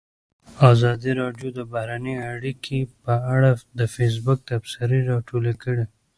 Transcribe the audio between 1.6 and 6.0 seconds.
بهرنۍ اړیکې په اړه د فیسبوک تبصرې راټولې کړي.